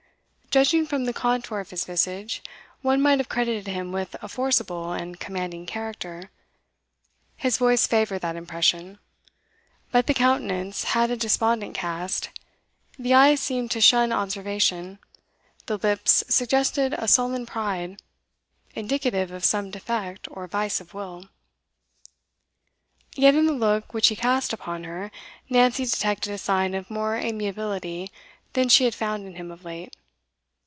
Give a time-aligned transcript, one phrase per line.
[0.53, 2.43] Judging from the contour of his visage,
[2.81, 6.29] one might have credited him with a forcible and commanding character;
[7.37, 8.99] his voice favoured that impression;
[9.93, 12.31] but the countenance had a despondent cast,
[12.99, 14.99] the eyes seemed to shun observation,
[15.67, 18.01] the lips suggested a sullen pride,
[18.75, 21.29] indicative of some defect or vice of will.
[23.15, 25.11] Yet in the look which he cast upon her,
[25.49, 28.11] Nancy detected a sign of more amiability
[28.51, 29.95] than she had found in him of late.